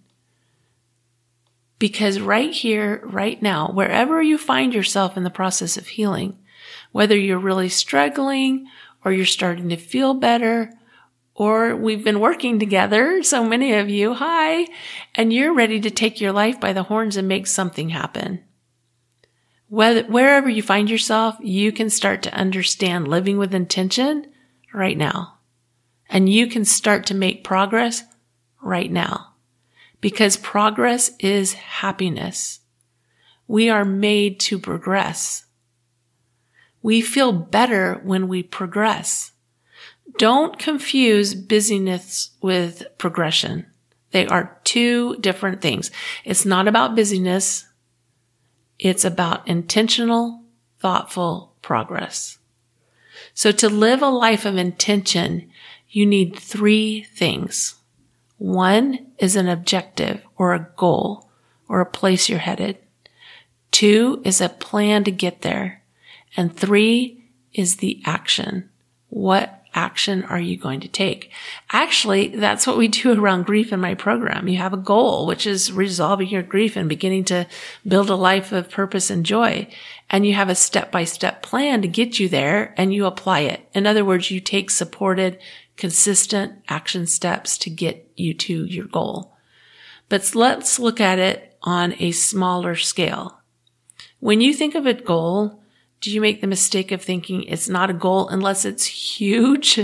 Because 1.79 2.21
right 2.21 2.53
here, 2.53 3.01
right 3.05 3.41
now, 3.41 3.71
wherever 3.71 4.21
you 4.21 4.37
find 4.37 4.75
yourself 4.75 5.17
in 5.17 5.23
the 5.23 5.31
process 5.31 5.77
of 5.77 5.87
healing, 5.87 6.37
whether 6.93 7.17
you're 7.17 7.39
really 7.39 7.69
struggling 7.69 8.67
or 9.05 9.13
you're 9.13 9.27
starting 9.27 9.69
to 9.69 9.77
feel 9.77 10.15
better 10.15 10.73
or 11.35 11.77
we've 11.77 12.03
been 12.03 12.19
working 12.19 12.59
together. 12.59 13.23
So 13.23 13.45
many 13.45 13.75
of 13.75 13.89
you, 13.89 14.15
hi, 14.15 14.67
and 15.15 15.33
you're 15.33 15.55
ready 15.55 15.81
to 15.81 15.91
take 15.91 16.21
your 16.21 16.33
life 16.33 16.59
by 16.59 16.73
the 16.73 16.83
horns 16.83 17.17
and 17.17 17.29
make 17.29 17.47
something 17.47 17.91
happen. 17.91 18.43
Whether, 19.69 20.03
wherever 20.05 20.49
you 20.49 20.63
find 20.63 20.91
yourself, 20.91 21.37
you 21.41 21.71
can 21.71 21.91
start 21.91 22.23
to 22.25 22.35
understand 22.35 23.07
living 23.07 23.39
with 23.39 23.55
intention 23.55 24.27
right 24.75 24.99
now. 24.99 25.39
And 26.09 26.29
you 26.29 26.49
can 26.49 26.65
start 26.65 27.07
to 27.07 27.15
make 27.15 27.45
progress 27.45 28.03
right 28.61 28.91
now 28.91 29.35
because 30.01 30.37
progress 30.37 31.11
is 31.19 31.55
happiness. 31.55 32.61
We 33.47 33.69
are 33.69 33.85
made 33.85 34.41
to 34.41 34.59
progress. 34.59 35.45
We 36.83 37.01
feel 37.01 37.33
better 37.33 38.01
when 38.05 38.29
we 38.29 38.43
progress. 38.43 39.33
Don't 40.17 40.59
confuse 40.59 41.35
busyness 41.35 42.31
with 42.41 42.85
progression. 42.99 43.67
They 44.11 44.27
are 44.27 44.59
two 44.65 45.17
different 45.17 45.61
things. 45.61 45.91
It's 46.25 46.45
not 46.45 46.69
about 46.69 46.95
busyness. 46.95 47.67
It's 48.79 49.05
about 49.05 49.47
intentional, 49.49 50.45
thoughtful 50.79 51.55
progress. 51.63 52.39
So 53.35 53.53
to 53.53 53.69
live 53.69 54.03
a 54.03 54.09
life 54.09 54.45
of 54.45 54.57
intention, 54.57 55.51
you 55.89 56.07
need 56.07 56.37
three 56.37 57.03
things. 57.15 57.75
One 58.39 59.13
is 59.19 59.37
an 59.37 59.49
objective 59.49 60.23
or 60.37 60.55
a 60.55 60.69
goal 60.77 61.29
or 61.69 61.81
a 61.81 61.87
place 61.87 62.29
you're 62.29 62.39
headed. 62.39 62.79
Two 63.71 64.23
is 64.25 64.41
a 64.41 64.49
plan 64.49 65.05
to 65.05 65.11
get 65.11 65.43
there. 65.43 65.83
And 66.37 66.57
three 66.57 67.25
is 67.53 67.77
the 67.77 68.01
action. 68.05 68.71
What 69.09 69.58
action 69.75 70.25
are 70.25 70.41
you 70.41 70.57
going 70.57 70.81
to 70.81 70.89
take? 70.89 71.31
Actually, 71.71 72.29
that's 72.29 72.67
what 72.67 72.79
we 72.79 72.89
do 72.89 73.13
around 73.21 73.47
grief 73.47 73.73
in 73.73 73.81
my 73.81 73.95
program. 73.95 74.49
You 74.49 74.59
have 74.59 74.73
a 74.73 74.79
goal, 74.79 75.27
which 75.27 75.47
is 75.47 75.73
resolving 75.73 76.29
your 76.29 76.43
grief 76.43 76.77
and 76.77 76.89
beginning 76.89 77.25
to 77.25 77.47
build 77.87 78.11
a 78.11 78.15
life 78.15 78.53
of 78.53 78.71
purpose 78.71 79.11
and 79.11 79.25
joy. 79.25 79.69
And 80.11 80.27
you 80.27 80.35
have 80.35 80.49
a 80.49 80.55
step 80.55 80.91
by 80.91 81.05
step 81.05 81.43
plan 81.43 81.83
to 81.83 81.89
get 81.89 82.19
you 82.19 82.29
there 82.29 82.75
and 82.77 82.93
you 82.93 83.07
apply 83.07 83.41
it. 83.41 83.69
In 83.75 83.87
other 83.87 84.05
words, 84.05 84.31
you 84.31 84.41
take 84.41 84.71
supported, 84.71 85.39
consistent 85.77 86.63
action 86.69 87.07
steps 87.07 87.59
to 87.59 87.71
get 87.71 88.11
you 88.17 88.35
to 88.35 88.65
your 88.65 88.87
goal. 88.87 89.35
But 90.09 90.35
let's 90.35 90.79
look 90.79 91.01
at 91.01 91.19
it 91.19 91.57
on 91.63 91.95
a 91.99 92.13
smaller 92.13 92.77
scale. 92.77 93.39
When 94.21 94.41
you 94.41 94.55
think 94.55 94.75
of 94.75 94.87
a 94.87 94.95
goal, 94.95 95.63
do 96.01 96.11
you 96.11 96.21
make 96.21 96.41
the 96.41 96.47
mistake 96.47 96.93
of 96.93 97.03
thinking 97.03 97.43
it's 97.45 97.69
not 97.69 97.91
a 97.91 97.95
goal 97.95 98.29
unless 98.29 98.65
it's 98.65 98.85
huge? 98.85 99.81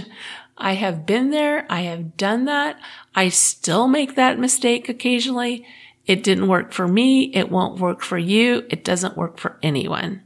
I 0.56 0.75
have 0.75 1.04
been 1.04 1.30
there. 1.30 1.66
I 1.68 1.83
have 1.83 2.16
done 2.16 2.44
that. 2.44 2.78
I 3.14 3.28
still 3.28 3.88
make 3.88 4.14
that 4.14 4.38
mistake 4.38 4.88
occasionally. 4.88 5.66
It 6.06 6.23
didn't 6.23 6.49
work 6.49 6.73
for 6.73 6.87
me. 6.87 7.25
It 7.35 7.50
won't 7.50 7.80
work 7.80 8.02
for 8.02 8.18
you. 8.18 8.64
It 8.71 8.85
doesn't 8.85 9.16
work 9.16 9.38
for 9.38 9.59
anyone. 9.62 10.23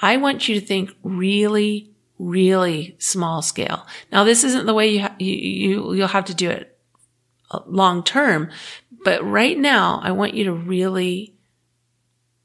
I 0.00 0.16
want 0.16 0.48
you 0.48 0.58
to 0.58 0.66
think 0.66 0.90
really, 1.02 1.90
really 2.18 2.96
small 2.98 3.40
scale. 3.40 3.86
Now, 4.10 4.24
this 4.24 4.44
isn't 4.44 4.66
the 4.66 4.74
way 4.74 4.88
you, 4.88 5.00
ha- 5.02 5.16
you, 5.18 5.34
you 5.34 5.94
you'll 5.94 6.08
have 6.08 6.24
to 6.26 6.34
do 6.34 6.50
it 6.50 6.76
long 7.66 8.02
term, 8.02 8.50
but 9.04 9.24
right 9.24 9.58
now, 9.58 10.00
I 10.02 10.12
want 10.12 10.34
you 10.34 10.44
to 10.44 10.52
really 10.52 11.34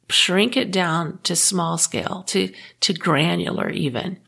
shrink 0.10 0.56
it 0.56 0.72
down 0.72 1.20
to 1.24 1.36
small 1.36 1.78
scale, 1.78 2.24
to, 2.28 2.52
to 2.82 2.94
granular 2.94 3.70
even. 3.70 4.20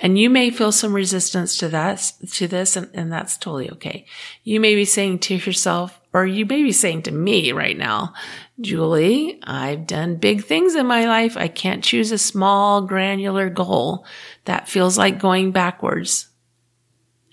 And 0.00 0.18
you 0.18 0.30
may 0.30 0.50
feel 0.50 0.70
some 0.70 0.94
resistance 0.94 1.56
to 1.58 1.68
that, 1.68 2.12
to 2.32 2.46
this, 2.46 2.76
and, 2.76 2.88
and 2.94 3.12
that's 3.12 3.36
totally 3.36 3.70
okay. 3.72 4.06
You 4.44 4.60
may 4.60 4.74
be 4.76 4.84
saying 4.84 5.18
to 5.20 5.34
yourself, 5.34 6.00
or 6.12 6.24
you 6.24 6.46
may 6.46 6.62
be 6.62 6.72
saying 6.72 7.02
to 7.02 7.10
me 7.10 7.52
right 7.52 7.76
now, 7.76 8.14
Julie, 8.60 9.40
I've 9.42 9.86
done 9.86 10.16
big 10.16 10.44
things 10.44 10.76
in 10.76 10.86
my 10.86 11.06
life. 11.06 11.36
I 11.36 11.48
can't 11.48 11.82
choose 11.82 12.12
a 12.12 12.18
small 12.18 12.82
granular 12.82 13.50
goal 13.50 14.06
that 14.44 14.68
feels 14.68 14.96
like 14.96 15.18
going 15.18 15.50
backwards. 15.50 16.28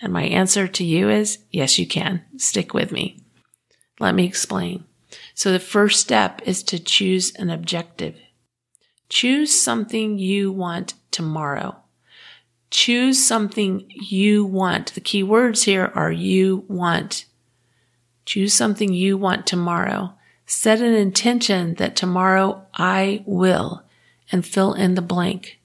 And 0.01 0.11
my 0.11 0.23
answer 0.23 0.67
to 0.67 0.83
you 0.83 1.09
is 1.09 1.39
yes, 1.51 1.77
you 1.77 1.87
can. 1.87 2.23
Stick 2.37 2.73
with 2.73 2.91
me. 2.91 3.23
Let 3.99 4.15
me 4.15 4.25
explain. 4.25 4.85
So 5.35 5.51
the 5.51 5.59
first 5.59 5.99
step 5.99 6.41
is 6.45 6.63
to 6.63 6.79
choose 6.79 7.35
an 7.35 7.49
objective. 7.49 8.15
Choose 9.09 9.53
something 9.53 10.17
you 10.17 10.51
want 10.51 10.93
tomorrow. 11.11 11.75
Choose 12.71 13.23
something 13.23 13.85
you 13.89 14.45
want. 14.45 14.95
The 14.95 15.01
key 15.01 15.23
words 15.23 15.63
here 15.63 15.91
are 15.93 16.11
you 16.11 16.63
want. 16.69 17.25
Choose 18.25 18.53
something 18.53 18.93
you 18.93 19.17
want 19.17 19.45
tomorrow. 19.45 20.13
Set 20.45 20.79
an 20.79 20.93
intention 20.93 21.75
that 21.75 21.97
tomorrow 21.97 22.65
I 22.73 23.21
will 23.25 23.83
and 24.31 24.45
fill 24.45 24.73
in 24.73 24.95
the 24.95 25.01
blank. 25.01 25.59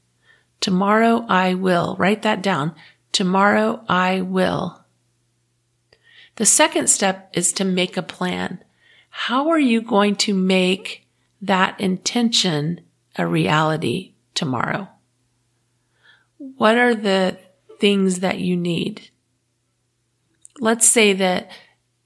Tomorrow 0.60 1.26
I 1.28 1.54
will. 1.54 1.94
Write 1.96 2.22
that 2.22 2.42
down. 2.42 2.74
Tomorrow 3.12 3.84
I 3.88 4.20
will. 4.20 4.84
The 6.36 6.46
second 6.46 6.88
step 6.88 7.30
is 7.32 7.52
to 7.52 7.64
make 7.64 7.96
a 7.96 8.02
plan. 8.02 8.64
How 9.10 9.50
are 9.50 9.58
you 9.58 9.82
going 9.82 10.16
to 10.16 10.34
make 10.34 11.06
that 11.42 11.78
intention 11.80 12.80
a 13.16 13.26
reality 13.26 14.14
tomorrow? 14.34 14.88
What 16.38 16.78
are 16.78 16.94
the 16.94 17.38
things 17.78 18.20
that 18.20 18.38
you 18.38 18.56
need? 18.56 19.10
Let's 20.58 20.88
say 20.88 21.12
that 21.14 21.50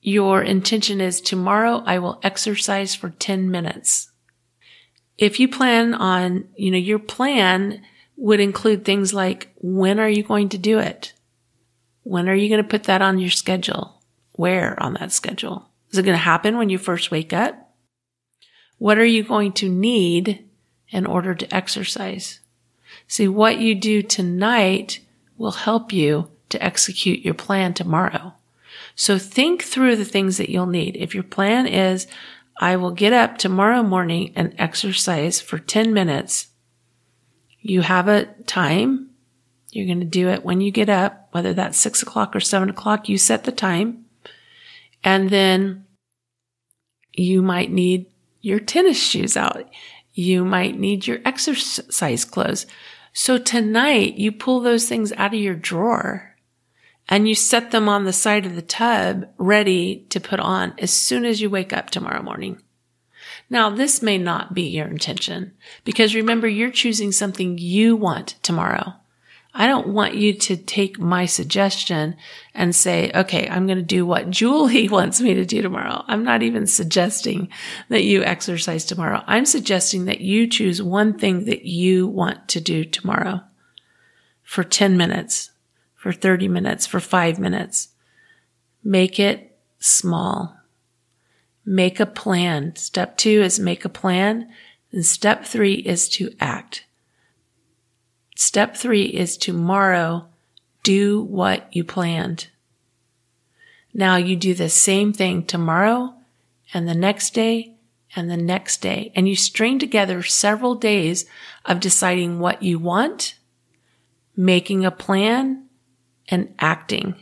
your 0.01 0.43
intention 0.43 1.01
is 1.01 1.21
tomorrow 1.21 1.83
I 1.87 1.99
will 1.99 2.21
exercise 2.23 2.95
for 2.95 3.11
10 3.11 3.51
minutes. 3.51 4.11
If 5.17 5.39
you 5.39 5.49
plan 5.49 5.95
on, 5.95 6.49
you 6.57 6.71
know, 6.71 6.79
your 6.79 6.99
plan 6.99 7.83
would 8.17 8.41
include 8.41 8.85
things 8.85 9.15
like 9.15 9.53
when 9.57 9.99
are 9.99 10.09
you 10.09 10.23
going 10.23 10.49
to 10.51 10.59
do 10.59 10.79
it? 10.79 11.13
When 12.03 12.29
are 12.29 12.35
you 12.35 12.49
going 12.49 12.63
to 12.63 12.69
put 12.69 12.85
that 12.85 13.03
on 13.03 13.19
your 13.19 13.31
schedule? 13.31 14.03
Where 14.33 14.81
on 14.83 14.95
that 14.95 15.13
schedule? 15.13 15.69
Is 15.95 15.99
it 15.99 16.03
going 16.03 16.19
to 16.19 16.25
happen 16.25 16.59
when 16.59 16.71
you 16.71 16.79
first 16.79 17.13
wake 17.13 17.33
up? 17.33 17.73
What 18.79 18.99
are 18.99 19.05
you 19.05 19.23
going 19.23 19.53
to 19.53 19.69
need 19.69 20.45
in 20.89 21.07
order 21.07 21.37
to 21.37 21.55
exercise? 21.55 22.41
See, 23.07 23.29
what 23.29 23.61
you 23.61 23.77
do 23.77 24.03
tonight 24.03 24.99
will 25.39 25.53
help 25.53 25.93
you 25.93 26.33
to 26.49 26.61
execute 26.61 27.25
your 27.25 27.35
plan 27.35 27.75
tomorrow. 27.75 28.35
So 28.97 29.19
think 29.19 29.63
through 29.63 29.95
the 29.95 30.05
things 30.05 30.37
that 30.39 30.51
you'll 30.51 30.67
need. 30.67 30.97
If 30.97 31.15
your 31.15 31.23
plan 31.23 31.69
is, 31.69 32.09
I 32.59 32.75
will 32.75 32.91
get 32.91 33.13
up 33.13 33.39
tomorrow 33.39 33.85
morning 33.85 34.33
and 34.35 34.53
exercise 34.59 35.41
for 35.41 35.61
10 35.61 35.95
minutes, 35.95 36.49
You 37.61 37.83
have 37.83 38.09
a 38.09 38.25
time. 38.47 39.11
You're 39.71 39.87
going 39.87 40.01
to 40.01 40.07
do 40.07 40.29
it 40.29 40.45
when 40.45 40.61
you 40.61 40.73
get 40.73 40.89
up, 40.89 41.29
whether 41.31 41.55
that's 41.55 41.79
six 41.79 42.03
o'clock 42.03 42.35
or 42.35 42.41
seven 42.41 42.69
o'clock, 42.69 43.09
you 43.09 43.17
set 43.17 43.45
the 43.45 43.53
time. 43.53 44.07
And 45.05 45.29
then 45.31 45.84
you 47.15 47.43
might 47.43 47.71
need 47.71 48.07
your 48.41 48.61
tennis 48.61 49.01
shoes 49.01 49.37
out. 49.37 49.69
You 50.13 50.45
might 50.45 50.79
need 50.79 51.07
your 51.07 51.19
exercise 51.25 52.25
clothes. 52.25 52.67
So 53.13 53.39
tonight 53.39 54.15
you 54.15 54.33
pull 54.33 54.61
those 54.61 54.89
things 54.89 55.13
out 55.13 55.35
of 55.35 55.41
your 55.41 55.55
drawer 55.55 56.37
and 57.09 57.29
you 57.29 57.35
set 57.35 57.71
them 57.71 57.89
on 57.89 58.05
the 58.05 58.13
side 58.13 58.47
of 58.47 58.57
the 58.57 58.63
tub 58.63 59.29
ready 59.39 60.07
to 60.11 60.21
put 60.21 60.41
on 60.41 60.75
as 60.79 60.93
soon 60.93 61.25
as 61.25 61.41
you 61.41 61.51
wake 61.51 61.73
up 61.73 61.91
tomorrow 61.91 62.23
morning. 62.23 62.61
Now, 63.51 63.71
this 63.71 64.03
may 64.03 64.19
not 64.19 64.55
be 64.55 64.63
your 64.63 64.87
intention 64.87 65.53
because 65.85 66.15
remember, 66.15 66.49
you're 66.49 66.71
choosing 66.71 67.13
something 67.13 67.59
you 67.59 67.95
want 67.95 68.37
tomorrow. 68.43 68.95
I 69.57 69.69
don't 69.69 69.89
want 69.89 70.15
you 70.15 70.33
to 70.33 70.57
take 70.57 70.99
my 70.99 71.27
suggestion 71.27 72.17
and 72.55 72.75
say, 72.75 73.13
okay, 73.15 73.49
I'm 73.49 73.67
going 73.67 73.79
to 73.79 73.85
do 73.85 74.05
what 74.05 74.29
Julie 74.29 74.89
wants 74.91 75.21
me 75.21 75.35
to 75.35 75.45
do 75.45 75.63
tomorrow. 75.63 76.03
I'm 76.09 76.25
not 76.25 76.43
even 76.43 76.67
suggesting 76.67 77.49
that 77.89 78.03
you 78.03 78.25
exercise 78.25 78.85
tomorrow. 78.85 79.23
I'm 79.29 79.47
suggesting 79.47 80.07
that 80.07 80.21
you 80.21 80.49
choose 80.49 80.83
one 80.83 81.17
thing 81.17 81.45
that 81.45 81.65
you 81.65 82.09
want 82.09 82.49
to 82.49 82.61
do 82.61 82.85
tomorrow 82.85 83.43
for 84.43 84.65
10 84.65 84.97
minutes, 84.97 85.53
for 85.95 86.13
30 86.13 86.49
minutes, 86.49 86.85
for 86.85 86.99
five 86.99 87.39
minutes. 87.39 87.91
Make 88.83 89.21
it 89.21 89.57
small. 89.79 90.59
Make 91.65 92.01
a 92.01 92.07
plan. 92.07 92.75
Step 92.75 93.17
two 93.17 93.41
is 93.41 93.61
make 93.61 93.85
a 93.85 93.89
plan. 93.89 94.51
And 94.91 95.07
step 95.07 95.45
three 95.45 95.75
is 95.75 96.09
to 96.11 96.35
act. 96.41 96.85
Step 98.35 98.77
three 98.77 99.05
is 99.05 99.37
tomorrow, 99.37 100.27
do 100.83 101.23
what 101.23 101.69
you 101.75 101.85
planned. 101.85 102.49
Now 103.93 104.17
you 104.17 104.35
do 104.35 104.55
the 104.55 104.69
same 104.69 105.13
thing 105.13 105.45
tomorrow 105.45 106.15
and 106.73 106.89
the 106.89 106.95
next 106.95 107.33
day 107.33 107.77
and 108.17 108.31
the 108.31 108.37
next 108.37 108.81
day. 108.81 109.13
And 109.15 109.29
you 109.29 109.37
string 109.37 109.79
together 109.79 110.23
several 110.23 110.75
days 110.75 111.27
of 111.65 111.81
deciding 111.81 112.39
what 112.41 112.63
you 112.63 112.79
want, 112.79 113.37
making 114.37 114.85
a 114.85 114.91
plan, 114.91 115.67
and 116.29 116.55
acting. 116.59 117.15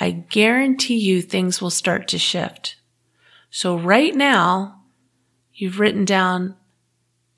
I 0.00 0.10
guarantee 0.10 0.98
you 0.98 1.22
things 1.22 1.60
will 1.60 1.70
start 1.70 2.08
to 2.08 2.18
shift. 2.18 2.76
So 3.50 3.76
right 3.76 4.14
now, 4.14 4.82
you've 5.52 5.78
written 5.80 6.04
down, 6.04 6.56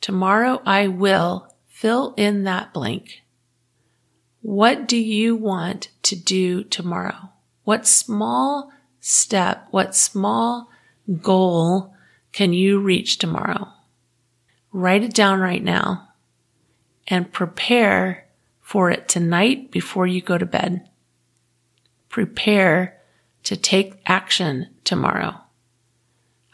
tomorrow 0.00 0.62
I 0.64 0.88
will 0.88 1.54
fill 1.87 2.14
in 2.16 2.43
that 2.43 2.75
blank. 2.75 3.23
What 4.43 4.88
do 4.88 4.97
you 4.97 5.37
want 5.37 5.90
to 6.02 6.16
do 6.16 6.64
tomorrow? 6.64 7.31
What 7.62 7.87
small 7.87 8.73
step, 8.99 9.69
what 9.71 9.95
small 9.95 10.69
goal 11.23 11.95
can 12.33 12.52
you 12.52 12.81
reach 12.81 13.19
tomorrow? 13.19 13.69
Write 14.73 15.05
it 15.05 15.14
down 15.14 15.38
right 15.38 15.62
now 15.62 16.09
and 17.07 17.33
prepare 17.33 18.26
for 18.61 18.90
it 18.90 19.07
tonight 19.07 19.71
before 19.71 20.09
you 20.09 20.21
go 20.21 20.37
to 20.37 20.45
bed. 20.45 20.90
Prepare 22.09 23.00
to 23.45 23.57
take 23.57 24.00
action 24.07 24.71
tomorrow. 24.83 25.40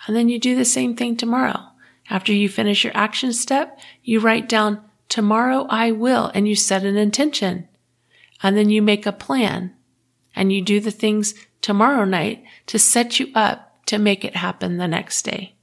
And 0.07 0.15
then 0.15 0.29
you 0.29 0.39
do 0.39 0.55
the 0.57 0.67
same 0.67 0.95
thing 0.95 1.17
tomorrow. 1.17 1.69
After 2.11 2.35
you 2.35 2.51
finish 2.51 2.85
your 2.85 2.95
action 2.95 3.33
step, 3.33 3.81
you 4.03 4.21
write 4.21 4.47
down, 4.47 4.85
tomorrow 5.13 5.67
I 5.69 5.91
will, 5.91 6.31
and 6.35 6.49
you 6.49 6.57
set 6.57 6.85
an 6.85 6.97
intention. 6.97 7.69
And 8.43 8.57
then 8.57 8.71
you 8.71 8.81
make 8.81 9.05
a 9.05 9.13
plan 9.13 9.75
and 10.35 10.51
you 10.51 10.63
do 10.63 10.81
the 10.81 10.91
things 10.91 11.35
tomorrow 11.61 12.07
night 12.07 12.43
to 12.69 12.79
set 12.79 13.21
you 13.21 13.29
up 13.35 13.85
to 13.85 13.99
make 13.99 14.25
it 14.25 14.37
happen 14.37 14.79
the 14.79 14.89
next 14.89 15.21
day. 15.21 15.55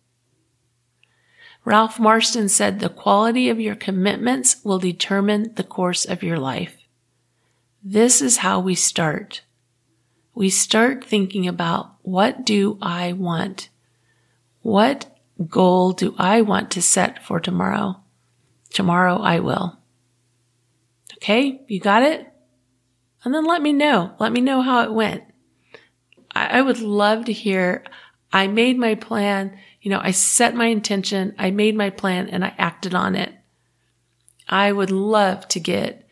Ralph 1.65 1.99
Marston 1.99 2.47
said 2.47 2.79
the 2.79 2.89
quality 2.89 3.49
of 3.49 3.59
your 3.59 3.73
commitments 3.73 4.63
will 4.63 4.77
determine 4.77 5.51
the 5.55 5.63
course 5.63 6.05
of 6.05 6.21
your 6.21 6.37
life. 6.37 6.77
This 7.83 8.21
is 8.21 8.37
how 8.37 8.59
we 8.59 8.75
start. 8.75 9.41
We 10.35 10.51
start 10.51 11.03
thinking 11.03 11.47
about 11.47 11.95
what 12.03 12.45
do 12.45 12.77
I 12.83 13.13
want? 13.13 13.69
What 14.61 15.17
goal 15.47 15.91
do 15.93 16.13
I 16.19 16.41
want 16.41 16.69
to 16.71 16.83
set 16.83 17.25
for 17.25 17.39
tomorrow? 17.39 17.99
Tomorrow 18.71 19.19
I 19.21 19.39
will. 19.39 19.77
Okay, 21.17 21.61
you 21.67 21.79
got 21.79 22.03
it? 22.03 22.31
And 23.23 23.33
then 23.33 23.45
let 23.45 23.61
me 23.61 23.73
know. 23.73 24.13
Let 24.19 24.31
me 24.31 24.41
know 24.41 24.61
how 24.61 24.83
it 24.83 24.93
went. 24.93 25.23
I, 26.31 26.59
I 26.59 26.61
would 26.61 26.79
love 26.79 27.25
to 27.25 27.33
hear. 27.33 27.83
I 28.31 28.47
made 28.47 28.77
my 28.77 28.95
plan. 28.95 29.57
You 29.81 29.91
know, 29.91 29.99
I 30.01 30.11
set 30.11 30.55
my 30.55 30.67
intention. 30.67 31.35
I 31.37 31.51
made 31.51 31.75
my 31.75 31.89
plan 31.89 32.29
and 32.29 32.45
I 32.45 32.53
acted 32.57 32.95
on 32.95 33.15
it. 33.15 33.33
I 34.47 34.71
would 34.71 34.91
love 34.91 35.47
to 35.49 35.59
get 35.59 36.07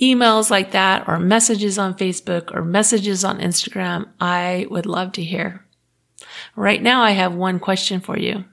emails 0.00 0.50
like 0.50 0.72
that 0.72 1.08
or 1.08 1.18
messages 1.18 1.78
on 1.78 1.94
Facebook 1.94 2.54
or 2.54 2.62
messages 2.62 3.24
on 3.24 3.40
Instagram. 3.40 4.08
I 4.20 4.66
would 4.70 4.86
love 4.86 5.12
to 5.12 5.22
hear. 5.22 5.64
Right 6.56 6.82
now, 6.82 7.02
I 7.02 7.12
have 7.12 7.34
one 7.34 7.58
question 7.58 8.00
for 8.00 8.18
you. 8.18 8.44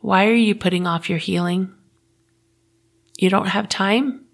Why 0.00 0.26
are 0.26 0.34
you 0.34 0.54
putting 0.54 0.86
off 0.86 1.08
your 1.08 1.18
healing? 1.18 1.72
You 3.18 3.30
don't 3.30 3.48
have 3.48 3.68
time? 3.68 4.26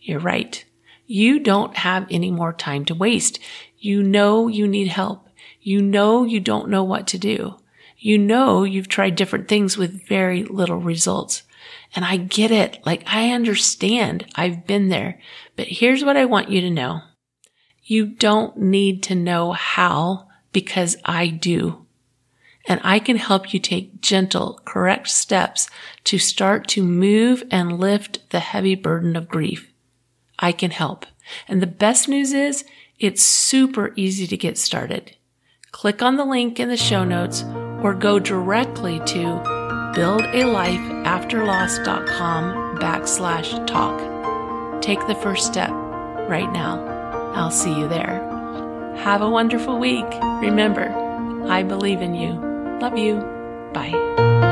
You're 0.00 0.20
right. 0.20 0.64
You 1.06 1.40
don't 1.40 1.76
have 1.76 2.06
any 2.10 2.30
more 2.30 2.52
time 2.52 2.84
to 2.86 2.94
waste. 2.94 3.38
You 3.78 4.02
know 4.02 4.48
you 4.48 4.66
need 4.66 4.88
help. 4.88 5.28
You 5.60 5.82
know 5.82 6.24
you 6.24 6.40
don't 6.40 6.68
know 6.68 6.84
what 6.84 7.06
to 7.08 7.18
do. 7.18 7.56
You 7.96 8.18
know 8.18 8.64
you've 8.64 8.88
tried 8.88 9.16
different 9.16 9.48
things 9.48 9.76
with 9.76 10.06
very 10.06 10.44
little 10.44 10.78
results. 10.78 11.42
And 11.94 12.04
I 12.04 12.16
get 12.16 12.50
it. 12.50 12.78
Like 12.84 13.02
I 13.06 13.32
understand. 13.32 14.26
I've 14.34 14.66
been 14.66 14.88
there. 14.88 15.20
But 15.56 15.66
here's 15.66 16.04
what 16.04 16.16
I 16.16 16.24
want 16.24 16.50
you 16.50 16.60
to 16.60 16.70
know. 16.70 17.00
You 17.82 18.06
don't 18.06 18.56
need 18.56 19.02
to 19.04 19.14
know 19.14 19.52
how 19.52 20.28
because 20.52 20.96
I 21.04 21.28
do 21.28 21.86
and 22.68 22.80
I 22.84 23.00
can 23.00 23.16
help 23.16 23.54
you 23.54 23.58
take 23.58 24.02
gentle, 24.02 24.60
correct 24.66 25.08
steps 25.08 25.70
to 26.04 26.18
start 26.18 26.68
to 26.68 26.84
move 26.84 27.42
and 27.50 27.80
lift 27.80 28.30
the 28.30 28.40
heavy 28.40 28.74
burden 28.74 29.16
of 29.16 29.28
grief. 29.28 29.72
I 30.38 30.52
can 30.52 30.70
help. 30.70 31.06
And 31.48 31.62
the 31.62 31.66
best 31.66 32.08
news 32.08 32.34
is 32.34 32.66
it's 32.98 33.22
super 33.22 33.94
easy 33.96 34.26
to 34.26 34.36
get 34.36 34.58
started. 34.58 35.16
Click 35.72 36.02
on 36.02 36.16
the 36.16 36.26
link 36.26 36.60
in 36.60 36.68
the 36.68 36.76
show 36.76 37.04
notes 37.04 37.42
or 37.82 37.94
go 37.94 38.18
directly 38.18 38.98
to 39.00 39.40
buildalifeafterloss.com 39.94 42.78
backslash 42.78 43.66
talk. 43.66 43.98
Take 44.82 45.06
the 45.06 45.14
first 45.14 45.46
step 45.46 45.70
right 45.70 46.52
now. 46.52 46.84
I'll 47.34 47.50
see 47.50 47.78
you 47.78 47.88
there. 47.88 48.20
Have 48.98 49.22
a 49.22 49.30
wonderful 49.30 49.78
week. 49.78 50.04
Remember, 50.40 50.90
I 51.48 51.62
believe 51.62 52.02
in 52.02 52.14
you. 52.14 52.47
Love 52.80 52.96
you. 52.96 53.16
Bye. 53.74 54.47